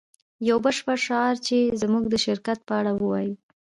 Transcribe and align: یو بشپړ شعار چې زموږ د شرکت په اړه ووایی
یو 0.49 0.57
بشپړ 0.65 0.97
شعار 1.05 1.35
چې 1.47 1.57
زموږ 1.81 2.03
د 2.09 2.15
شرکت 2.25 2.59
په 2.67 2.73
اړه 2.79 2.91
ووایی 2.95 3.33